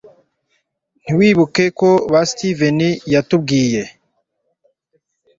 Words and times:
ntiwibuka 1.01 1.63
ko 1.79 1.89
ba 2.11 2.21
steven 2.29 2.79
yatubwiye 3.13 3.83